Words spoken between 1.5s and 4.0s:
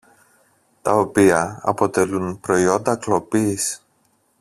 αποτελούν προϊόντα κλοπής